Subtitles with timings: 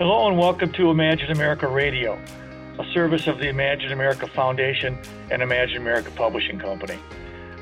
[0.00, 2.18] Hello and welcome to Imagine America Radio,
[2.78, 4.98] a service of the Imagine America Foundation
[5.30, 6.98] and Imagine America Publishing Company.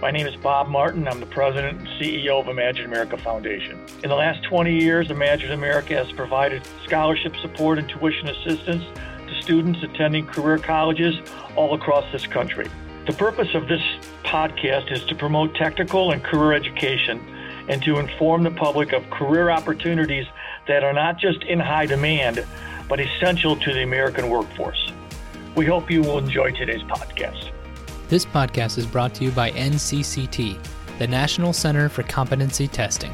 [0.00, 1.08] My name is Bob Martin.
[1.08, 3.84] I'm the president and CEO of Imagine America Foundation.
[4.04, 8.84] In the last 20 years, Imagine America has provided scholarship support and tuition assistance
[9.26, 11.16] to students attending career colleges
[11.56, 12.70] all across this country.
[13.08, 13.82] The purpose of this
[14.22, 17.18] podcast is to promote technical and career education
[17.68, 20.26] and to inform the public of career opportunities
[20.68, 22.46] that are not just in high demand,
[22.88, 24.92] but essential to the American workforce.
[25.56, 27.50] We hope you will enjoy today's podcast.
[28.08, 30.58] This podcast is brought to you by NCCT,
[30.98, 33.12] the National Center for Competency Testing.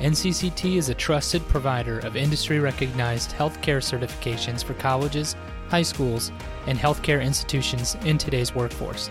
[0.00, 5.36] NCCT is a trusted provider of industry recognized healthcare certifications for colleges,
[5.68, 6.32] high schools,
[6.66, 9.08] and healthcare institutions in today's workforce.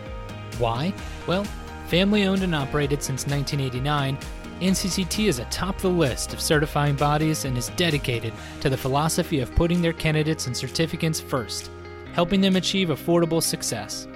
[0.59, 0.93] Why?
[1.25, 1.45] Well,
[1.87, 4.17] family owned and operated since 1989,
[4.61, 9.53] NCCT is atop the list of certifying bodies and is dedicated to the philosophy of
[9.55, 11.69] putting their candidates and certificates first,
[12.13, 14.07] helping them achieve affordable success.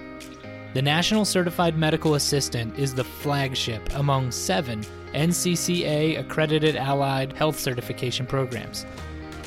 [0.74, 4.82] The National Certified Medical Assistant is the flagship among seven
[5.14, 8.86] NCCA accredited allied health certification programs.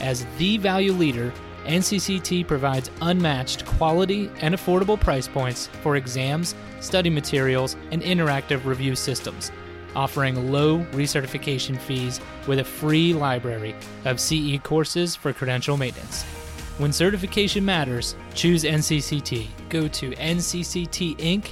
[0.01, 1.33] As the value leader,
[1.67, 8.97] NCCT provides unmatched quality and affordable price points for exams, study materials, and interactive review
[8.97, 9.53] systems
[9.95, 13.75] offering low recertification fees with a free library
[14.05, 16.25] of CE courses for credential maintenance.
[16.79, 19.47] When certification matters, choose NCCT.
[19.69, 21.45] Go to ncctinc.com.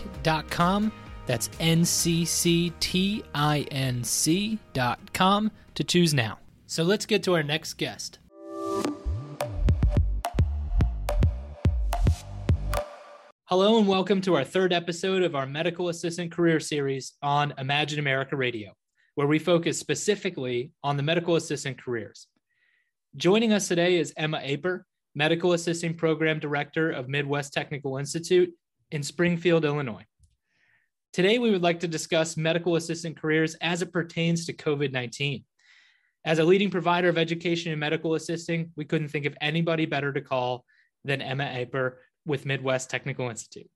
[1.27, 2.71] That's ncctinc.com
[5.75, 6.39] to choose now.
[6.67, 8.19] So let's get to our next guest.
[13.51, 17.99] Hello, and welcome to our third episode of our Medical Assistant Career Series on Imagine
[17.99, 18.75] America Radio,
[19.15, 22.27] where we focus specifically on the medical assistant careers.
[23.17, 28.53] Joining us today is Emma Aper, Medical Assisting Program Director of Midwest Technical Institute
[28.91, 30.05] in Springfield, Illinois.
[31.15, 35.43] Today, we would like to discuss medical assistant careers as it pertains to COVID 19.
[36.27, 40.13] As a leading provider of education and medical assisting, we couldn't think of anybody better
[40.13, 40.67] to call
[41.07, 43.69] than Emma Aper with Midwest Technical Institute.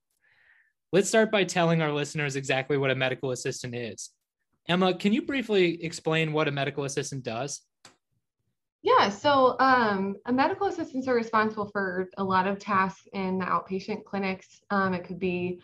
[0.92, 4.10] Let's start by telling our listeners exactly what a medical assistant is.
[4.68, 7.62] Emma, can you briefly explain what a medical assistant does?
[8.82, 13.44] Yeah, so um, a medical assistants are responsible for a lot of tasks in the
[13.44, 14.60] outpatient clinics.
[14.70, 15.60] Um, it could be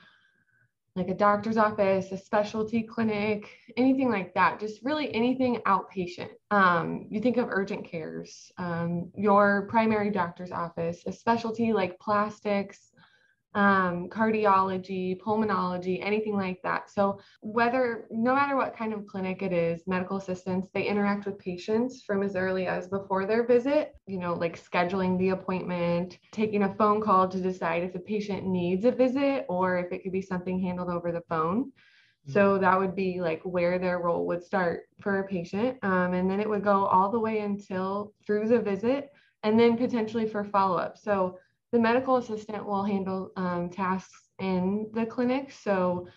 [0.99, 6.31] like a doctor's office, a specialty clinic, anything like that, just really anything outpatient.
[6.51, 12.88] Um, you think of urgent cares, um, your primary doctor's office, a specialty like plastics,
[13.59, 16.89] um, cardiology, pulmonology, anything like that.
[16.89, 21.41] So, whether no matter what kind of clinic it is, medical assistants, they interact with
[21.41, 26.63] patients from as early as before their visit, you know, like scheduling the appointment, taking
[26.63, 30.13] a phone call to decide if the patient needs a visit or if it could
[30.13, 31.65] be something handled over the phone.
[31.65, 32.33] Mm-hmm.
[32.35, 35.79] So that would be like where their role would start for a patient.
[35.83, 39.11] Um, and then it would go all the way until through the visit
[39.43, 40.97] and then potentially for follow up.
[40.97, 41.39] So
[41.73, 45.53] the medical assistant will handle um, tasks in the clinic.
[45.53, 46.09] So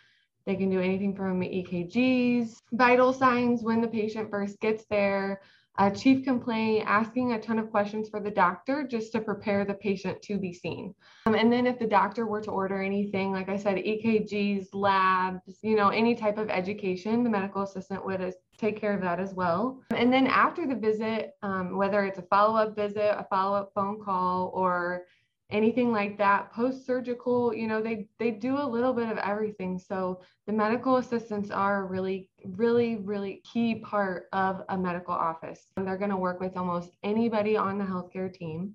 [0.45, 5.41] they can do anything from EKGs, vital signs when the patient first gets there,
[5.77, 9.73] a chief complaint, asking a ton of questions for the doctor just to prepare the
[9.73, 10.93] patient to be seen.
[11.25, 15.59] Um, and then if the doctor were to order anything, like I said, EKGs, labs,
[15.61, 19.33] you know, any type of education, the medical assistant would take care of that as
[19.33, 19.81] well.
[19.95, 23.71] And then after the visit, um, whether it's a follow up visit, a follow up
[23.73, 25.05] phone call, or
[25.51, 26.51] anything like that.
[26.53, 29.77] Post surgical you know they they do a little bit of everything.
[29.77, 35.67] So the medical assistants are a really really really key part of a medical office.
[35.77, 38.73] And they're going to work with almost anybody on the healthcare team.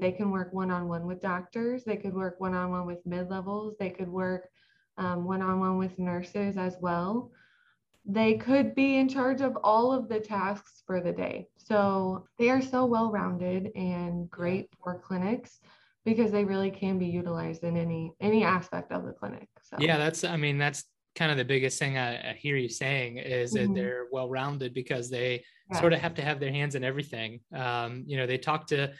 [0.00, 1.82] They can work one-on-one with doctors.
[1.84, 3.74] They could work one-on-one with mid-levels.
[3.78, 4.50] They could work
[4.98, 7.30] um, one-on-one with nurses as well.
[8.04, 11.48] They could be in charge of all of the tasks for the day.
[11.56, 15.60] So they are so well rounded and great for clinics
[16.08, 19.48] because they really can be utilized in any any aspect of the clinic.
[19.62, 20.84] So yeah, that's I mean that's
[21.14, 23.74] kind of the biggest thing I, I hear you saying is mm-hmm.
[23.74, 25.80] that they're well rounded because they yeah.
[25.80, 27.40] sort of have to have their hands in everything.
[27.54, 28.92] Um, you know, they talk to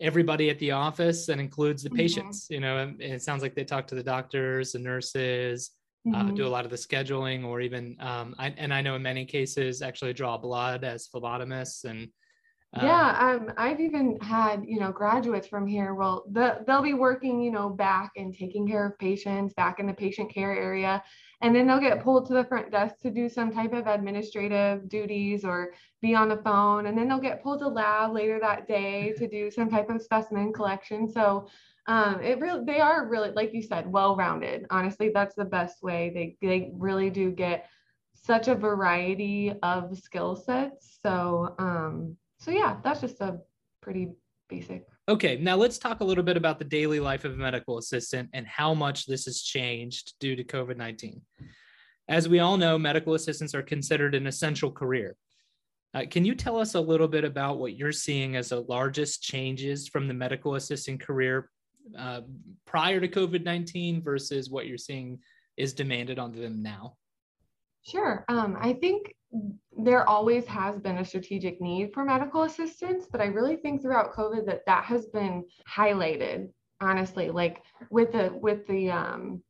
[0.00, 1.98] everybody at the office and includes the mm-hmm.
[1.98, 2.46] patients.
[2.50, 5.70] You know, and it sounds like they talk to the doctors, the nurses.
[6.06, 6.30] Mm-hmm.
[6.30, 9.02] Uh, do a lot of the scheduling, or even, um, I, and I know in
[9.02, 12.08] many cases actually draw blood as phlebotomists and
[12.80, 15.94] yeah, um, I've even had you know graduates from here.
[15.94, 19.86] Well, the, they'll be working you know back and taking care of patients back in
[19.86, 21.02] the patient care area,
[21.42, 24.88] and then they'll get pulled to the front desk to do some type of administrative
[24.88, 28.66] duties or be on the phone, and then they'll get pulled to lab later that
[28.66, 31.06] day to do some type of specimen collection.
[31.06, 31.48] So
[31.86, 34.66] um, it really they are really like you said well rounded.
[34.70, 36.10] Honestly, that's the best way.
[36.14, 37.66] They they really do get
[38.14, 40.98] such a variety of skill sets.
[41.02, 43.38] So um, so yeah, that's just a
[43.80, 44.10] pretty
[44.48, 44.84] basic.
[45.08, 48.28] Okay, now let's talk a little bit about the daily life of a medical assistant
[48.32, 51.22] and how much this has changed due to COVID 19.
[52.08, 55.16] As we all know, medical assistants are considered an essential career.
[55.94, 59.22] Uh, can you tell us a little bit about what you're seeing as the largest
[59.22, 61.48] changes from the medical assistant career
[61.96, 62.22] uh,
[62.64, 65.20] prior to COVID 19 versus what you're seeing
[65.56, 66.96] is demanded on them now?
[67.84, 68.24] Sure.
[68.28, 69.14] Um, I think
[69.76, 74.12] there always has been a strategic need for medical assistance, but I really think throughout
[74.12, 76.50] COVID that that has been highlighted.
[76.80, 79.42] Honestly, like with the with the um,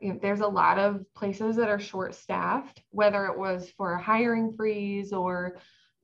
[0.00, 3.94] you know, there's a lot of places that are short staffed, whether it was for
[3.94, 5.58] a hiring freeze or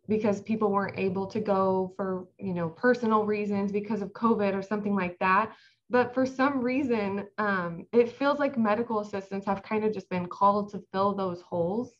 [0.06, 4.62] because people weren't able to go for you know personal reasons because of COVID or
[4.62, 5.52] something like that.
[5.90, 10.26] But for some reason, um, it feels like medical assistants have kind of just been
[10.26, 11.92] called to fill those holes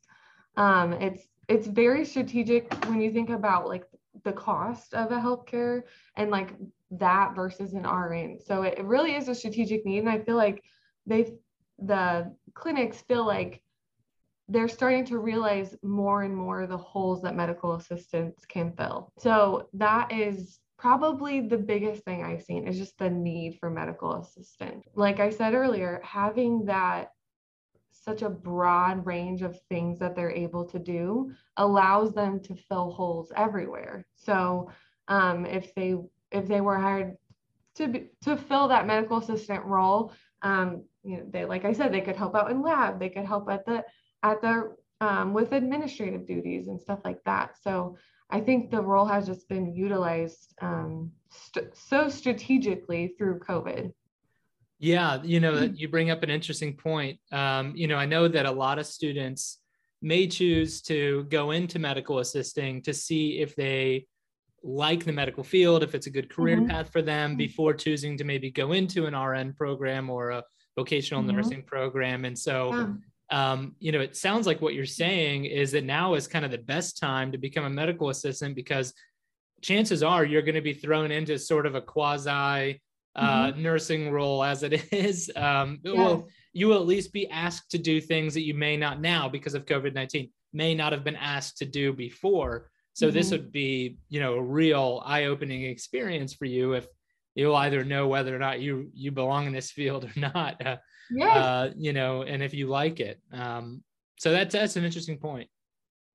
[0.56, 3.84] um, it's it's very strategic when you think about like
[4.24, 5.82] the cost of a healthcare
[6.16, 6.54] and like
[6.90, 8.38] that versus an RN.
[8.44, 9.98] So it really is a strategic need.
[9.98, 10.62] And I feel like
[11.06, 11.34] they
[11.78, 13.60] the clinics feel like
[14.48, 19.10] they're starting to realize more and more the holes that medical assistants can fill.
[19.18, 24.14] So that is probably the biggest thing I've seen is just the need for medical
[24.16, 24.84] assistant.
[24.94, 27.13] Like I said earlier, having that
[28.04, 32.90] such a broad range of things that they're able to do allows them to fill
[32.90, 34.06] holes everywhere.
[34.16, 34.70] So
[35.08, 35.96] um, if they
[36.30, 37.16] if they were hired
[37.76, 40.12] to be, to fill that medical assistant role,
[40.42, 43.24] um, you know, they like I said, they could help out in lab, they could
[43.24, 43.84] help at the
[44.22, 47.56] at the um, with administrative duties and stuff like that.
[47.62, 47.96] So
[48.30, 53.92] I think the role has just been utilized um, st- so strategically through COVID.
[54.84, 55.78] Yeah, you know, mm.
[55.78, 57.18] you bring up an interesting point.
[57.32, 59.58] Um, you know, I know that a lot of students
[60.02, 64.06] may choose to go into medical assisting to see if they
[64.62, 66.68] like the medical field, if it's a good career mm-hmm.
[66.68, 67.38] path for them mm-hmm.
[67.38, 70.44] before choosing to maybe go into an RN program or a
[70.76, 71.34] vocational mm-hmm.
[71.34, 72.26] nursing program.
[72.26, 72.74] And so,
[73.32, 73.52] yeah.
[73.52, 76.50] um, you know, it sounds like what you're saying is that now is kind of
[76.50, 78.92] the best time to become a medical assistant because
[79.62, 82.82] chances are you're going to be thrown into sort of a quasi
[83.16, 83.62] uh, mm-hmm.
[83.62, 85.96] nursing role as it is, um, yes.
[85.96, 89.28] well, you will at least be asked to do things that you may not now
[89.28, 92.70] because of COVID 19 may not have been asked to do before.
[92.92, 93.16] So mm-hmm.
[93.16, 96.86] this would be, you know, a real eye-opening experience for you if
[97.34, 100.64] you'll either know whether or not you you belong in this field or not.
[100.64, 100.76] Uh,
[101.10, 101.36] yes.
[101.36, 103.20] Uh, you know, and if you like it.
[103.32, 103.82] Um,
[104.18, 105.48] so that's that's an interesting point.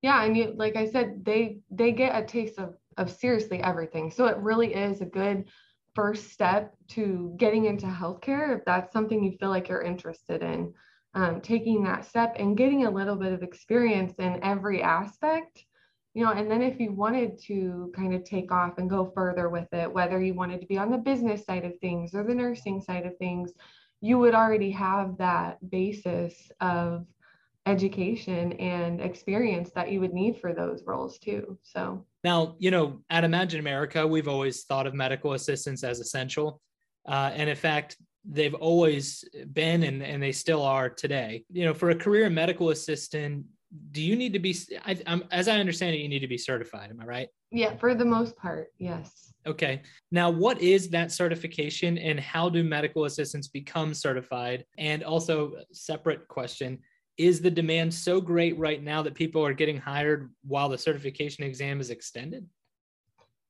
[0.01, 4.11] Yeah, and you, like I said, they they get a taste of of seriously everything.
[4.11, 5.45] So it really is a good
[5.95, 10.73] first step to getting into healthcare if that's something you feel like you're interested in
[11.15, 15.65] um, taking that step and getting a little bit of experience in every aspect
[16.13, 19.49] you know and then if you wanted to kind of take off and go further
[19.49, 22.33] with it whether you wanted to be on the business side of things or the
[22.33, 23.51] nursing side of things
[24.01, 27.05] you would already have that basis of
[27.69, 33.01] education and experience that you would need for those roles too so now, you know,
[33.09, 36.61] at Imagine America, we've always thought of medical assistants as essential.
[37.07, 41.45] Uh, and in fact, they've always been and, and they still are today.
[41.51, 43.45] You know, for a career medical assistant,
[43.91, 44.55] do you need to be,
[44.85, 46.89] I, as I understand it, you need to be certified.
[46.89, 47.27] Am I right?
[47.51, 49.33] Yeah, for the most part, yes.
[49.47, 49.81] Okay.
[50.11, 54.65] Now, what is that certification and how do medical assistants become certified?
[54.77, 56.79] And also, separate question
[57.19, 61.43] is the demand so great right now that people are getting hired while the certification
[61.43, 62.47] exam is extended?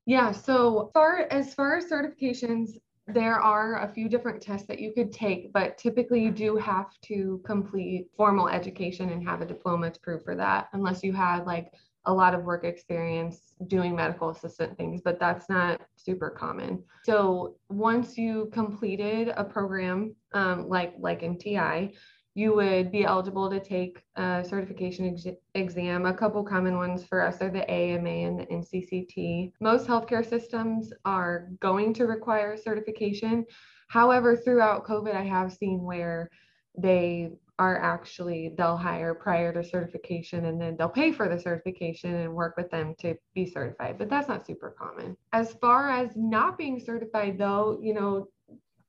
[0.08, 2.72] Yeah, so far as far as certifications,
[3.06, 7.00] there are a few different tests that you could take, but typically you do have
[7.04, 11.46] to complete formal education and have a diploma to prove for that, unless you had
[11.46, 11.72] like
[12.06, 16.84] a lot of work experience doing medical assistant things, but that's not super common.
[17.04, 21.94] So once you completed a program um, like like MTI,
[22.36, 26.06] you would be eligible to take a certification ex- exam.
[26.06, 29.54] A couple common ones for us are the AMA and the NCCT.
[29.60, 33.46] Most healthcare systems are going to require certification.
[33.90, 36.30] However, throughout COVID, I have seen where
[36.78, 42.16] they are actually they'll hire prior to certification and then they'll pay for the certification
[42.16, 46.16] and work with them to be certified but that's not super common as far as
[46.16, 48.28] not being certified though you know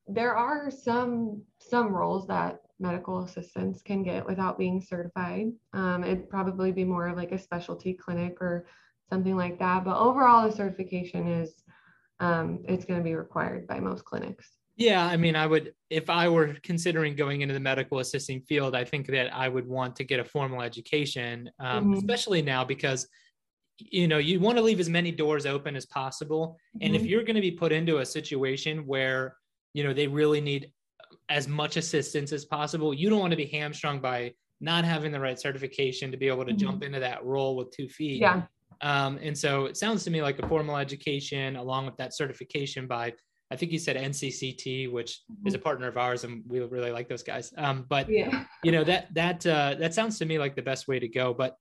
[0.07, 6.29] there are some some roles that medical assistants can get without being certified um, it'd
[6.29, 8.65] probably be more of like a specialty clinic or
[9.09, 11.63] something like that but overall the certification is
[12.19, 16.09] um, it's going to be required by most clinics yeah, I mean, I would, if
[16.09, 19.95] I were considering going into the medical assisting field, I think that I would want
[19.97, 21.93] to get a formal education, um, mm-hmm.
[21.93, 23.07] especially now because,
[23.77, 26.57] you know, you want to leave as many doors open as possible.
[26.75, 26.85] Mm-hmm.
[26.85, 27.11] And if mm-hmm.
[27.11, 29.35] you're going to be put into a situation where,
[29.73, 30.71] you know, they really need
[31.29, 35.19] as much assistance as possible, you don't want to be hamstrung by not having the
[35.19, 36.57] right certification to be able to mm-hmm.
[36.57, 38.21] jump into that role with two feet.
[38.21, 38.43] Yeah.
[38.81, 42.87] Um, and so it sounds to me like a formal education along with that certification
[42.87, 43.13] by
[43.51, 45.47] I think you said NCCT, which mm-hmm.
[45.47, 47.53] is a partner of ours, and we really like those guys.
[47.57, 48.45] Um, but yeah.
[48.63, 51.33] you know that that uh, that sounds to me like the best way to go.
[51.33, 51.57] But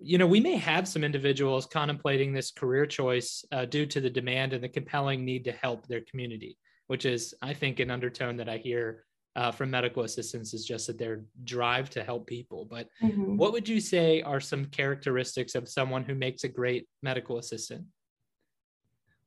[0.00, 4.10] you know, we may have some individuals contemplating this career choice uh, due to the
[4.10, 8.36] demand and the compelling need to help their community, which is, I think, an undertone
[8.36, 9.04] that I hear
[9.36, 12.66] uh, from medical assistants is just that their drive to help people.
[12.68, 13.36] But mm-hmm.
[13.36, 17.84] what would you say are some characteristics of someone who makes a great medical assistant?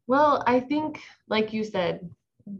[0.07, 2.09] Well, I think, like you said,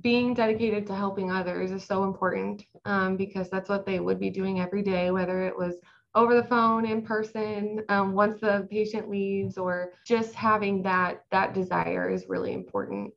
[0.02, 4.30] being dedicated to helping others is so important um, because that's what they would be
[4.30, 5.76] doing every day, whether it was
[6.16, 11.54] over the phone, in person, um, once the patient leaves, or just having that that
[11.54, 13.14] desire is really important.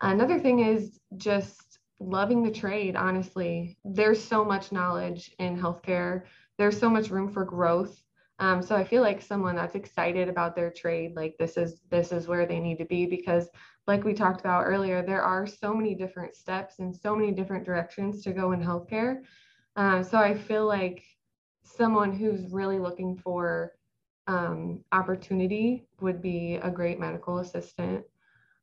[0.00, 2.96] Another thing is just loving the trade.
[2.96, 6.22] Honestly, there's so much knowledge in healthcare.
[6.58, 8.00] There's so much room for growth.
[8.38, 12.12] Um, so I feel like someone that's excited about their trade, like this is this
[12.12, 13.48] is where they need to be because
[13.86, 17.64] like we talked about earlier, there are so many different steps and so many different
[17.64, 19.22] directions to go in healthcare.
[19.76, 21.02] Um, so I feel like
[21.76, 23.72] someone who's really looking for
[24.26, 28.04] um, opportunity would be a great medical assistant.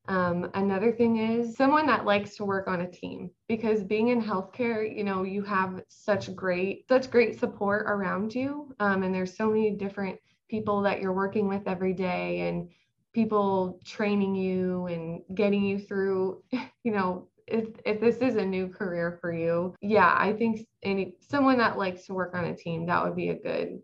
[0.09, 4.21] Um, another thing is someone that likes to work on a team because being in
[4.21, 8.73] healthcare, you know, you have such great, such great support around you.
[8.81, 12.69] Um, and there's so many different people that you're working with every day and
[13.13, 16.43] people training you and getting you through,
[16.83, 21.15] you know, if, if this is a new career for you, yeah, I think any
[21.21, 23.79] someone that likes to work on a team, that would be a good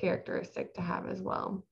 [0.00, 1.64] characteristic to have as well.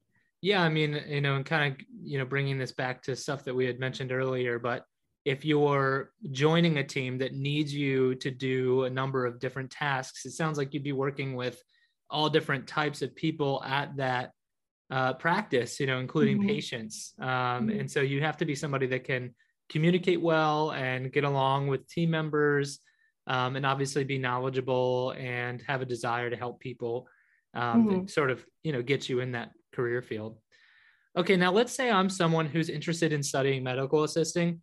[0.42, 3.44] Yeah, I mean, you know, and kind of, you know, bringing this back to stuff
[3.44, 4.84] that we had mentioned earlier, but
[5.24, 10.24] if you're joining a team that needs you to do a number of different tasks,
[10.24, 11.62] it sounds like you'd be working with
[12.08, 14.30] all different types of people at that
[14.90, 16.48] uh, practice, you know, including mm-hmm.
[16.48, 17.12] patients.
[17.20, 17.80] Um, mm-hmm.
[17.80, 19.34] And so you have to be somebody that can
[19.70, 22.80] communicate well and get along with team members
[23.26, 27.06] um, and obviously be knowledgeable and have a desire to help people
[27.54, 28.06] um, mm-hmm.
[28.06, 30.38] sort of, you know, get you in that career field.
[31.16, 34.60] Okay, now let's say I'm someone who's interested in studying medical assisting.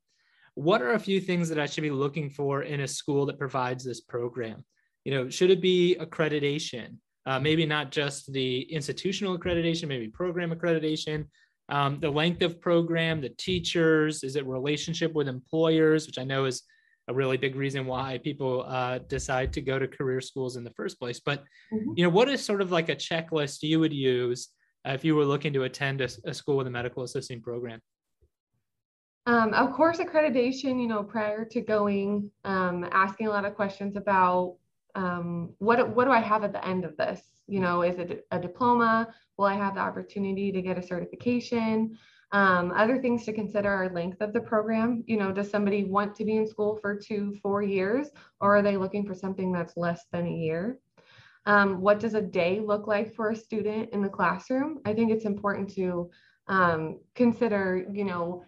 [0.56, 3.40] What are a few things that I should be looking for in a school that
[3.40, 4.64] provides this program?
[5.06, 6.98] You know, should it be accreditation?
[7.28, 11.28] uh, maybe not just the institutional accreditation, maybe program accreditation,
[11.69, 16.45] um, the length of program, the teachers, is it relationship with employers, which I know
[16.45, 16.63] is
[17.09, 20.71] a really big reason why people uh, decide to go to career schools in the
[20.71, 21.19] first place.
[21.19, 21.43] But
[21.74, 21.93] mm-hmm.
[21.95, 24.50] you know, what is sort of like a checklist you would use
[24.88, 27.81] uh, if you were looking to attend a, a school with a medical assisting program?
[29.25, 33.97] Um, of course, accreditation, you know, prior to going, um, asking a lot of questions
[33.97, 34.55] about
[34.98, 37.22] um, what what do I have at the end of this?
[37.48, 39.08] You know, is it a diploma?
[39.38, 41.98] Will I have the opportunity to get a certification?
[42.32, 45.04] Um, other things to consider are length of the program.
[45.08, 48.10] You know, does somebody want to be in school for two, four years,
[48.42, 50.80] or are they looking for something that's less than a year?
[51.46, 54.80] Um, what does a day look like for a student in the classroom?
[54.84, 56.10] I think it's important to
[56.48, 58.44] um, consider, you know,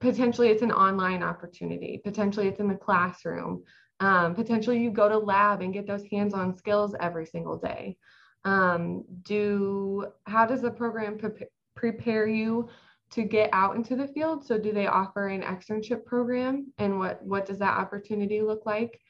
[0.00, 3.62] potentially it's an online opportunity, potentially it's in the classroom.
[4.00, 7.96] Um, potentially you go to lab and get those hands-on skills every single day.
[8.44, 12.68] Um, do how does the program pre- prepare you
[13.10, 14.44] to get out into the field?
[14.44, 19.00] So do they offer an externship program and what what does that opportunity look like?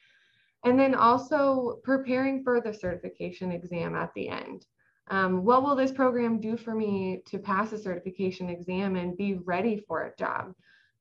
[0.65, 4.65] And then also preparing for the certification exam at the end.
[5.09, 9.35] Um, what will this program do for me to pass a certification exam and be
[9.35, 10.53] ready for a job?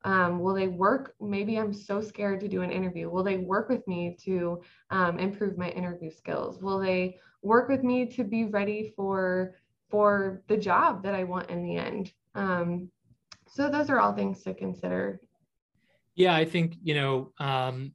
[0.04, 1.14] Um, will they work?
[1.20, 3.10] Maybe I'm so scared to do an interview.
[3.10, 6.62] Will they work with me to um, improve my interview skills?
[6.62, 9.56] Will they work with me to be ready for
[9.90, 12.12] for the job that I want in the end?
[12.34, 12.90] Um,
[13.48, 15.20] so those are all things to consider.
[16.14, 17.92] Yeah, I think you know um,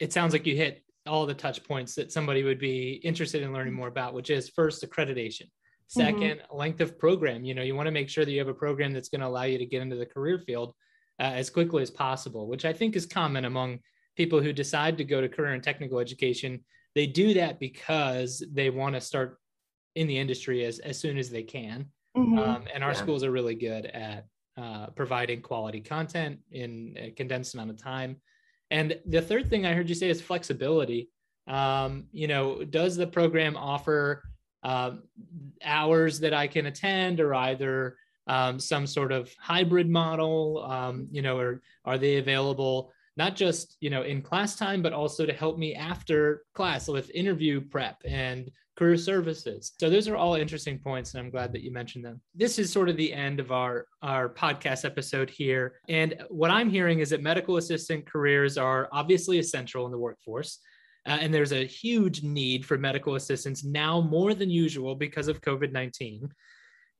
[0.00, 3.52] it sounds like you hit all the touch points that somebody would be interested in
[3.52, 5.48] learning more about, which is first accreditation.
[5.94, 6.56] 2nd mm-hmm.
[6.56, 7.44] length of program.
[7.44, 9.26] You know, you want to make sure that you have a program that's going to
[9.26, 10.74] allow you to get into the career field
[11.20, 13.80] uh, as quickly as possible, which I think is common among
[14.16, 16.60] people who decide to go to career and technical education.
[16.94, 19.38] They do that because they want to start
[19.94, 21.86] in the industry as, as soon as they can.
[22.16, 22.38] Mm-hmm.
[22.38, 22.96] Um, and our yeah.
[22.96, 28.16] schools are really good at uh, providing quality content in a condensed amount of time.
[28.70, 31.10] And the third thing I heard you say is flexibility.
[31.46, 34.22] Um, you know, does the program offer
[34.62, 35.02] um,
[35.62, 40.64] hours that I can attend, or either um, some sort of hybrid model?
[40.68, 44.92] Um, you know, or are they available not just you know in class time, but
[44.92, 49.72] also to help me after class with interview prep and career services.
[49.78, 52.20] So those are all interesting points, and I'm glad that you mentioned them.
[52.34, 56.70] This is sort of the end of our our podcast episode here, and what I'm
[56.70, 60.58] hearing is that medical assistant careers are obviously essential in the workforce.
[61.06, 65.42] Uh, and there's a huge need for medical assistants now more than usual because of
[65.42, 66.30] COVID 19.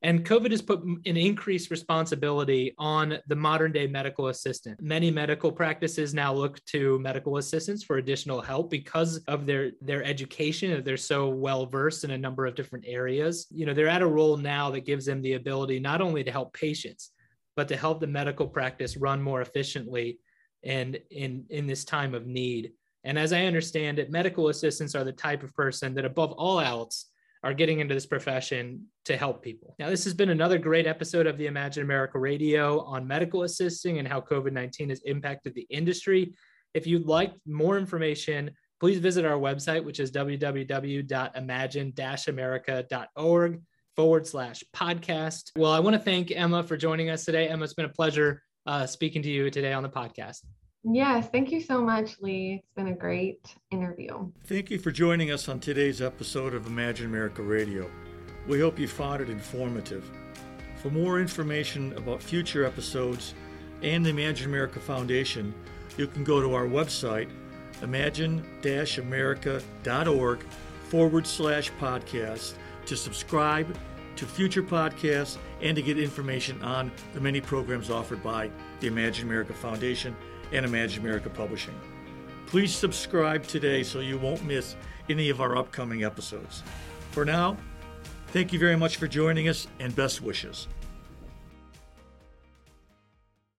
[0.01, 4.79] And COVID has put an increased responsibility on the modern day medical assistant.
[4.81, 10.03] Many medical practices now look to medical assistants for additional help because of their, their
[10.03, 10.83] education.
[10.83, 13.47] They're so well versed in a number of different areas.
[13.49, 16.31] You know, they're at a role now that gives them the ability not only to
[16.31, 17.11] help patients,
[17.55, 20.19] but to help the medical practice run more efficiently
[20.63, 22.73] and in, in this time of need.
[23.05, 26.59] And as I understand it, medical assistants are the type of person that, above all
[26.59, 27.05] else,
[27.45, 29.75] are getting into this profession to help people.
[29.77, 33.99] Now, this has been another great episode of the Imagine America Radio on medical assisting
[33.99, 36.33] and how COVID 19 has impacted the industry.
[36.73, 38.49] If you'd like more information,
[38.79, 41.93] please visit our website, which is www.imagine
[42.27, 43.61] america.org
[43.95, 45.51] forward slash podcast.
[45.55, 47.47] Well, I want to thank Emma for joining us today.
[47.47, 50.39] Emma, it's been a pleasure uh, speaking to you today on the podcast.
[50.87, 52.61] Yes, thank you so much, Lee.
[52.61, 54.31] It's been a great interview.
[54.45, 57.89] Thank you for joining us on today's episode of Imagine America Radio.
[58.47, 60.07] We hope you found it informative.
[60.83, 63.33] For more information about future episodes
[63.81, 65.55] and the Imagine America Foundation,
[65.97, 67.29] you can go to our website,
[67.81, 68.45] imagine
[68.99, 70.43] america.org
[70.89, 72.53] forward slash podcast,
[72.85, 73.75] to subscribe
[74.17, 78.51] to future podcasts and to get information on the many programs offered by
[78.81, 80.15] the Imagine America Foundation
[80.55, 81.77] and Imagine America Publishing.
[82.47, 84.75] Please subscribe today so you won't miss
[85.09, 86.63] any of our upcoming episodes.
[87.11, 87.57] For now,
[88.27, 90.67] thank you very much for joining us and best wishes.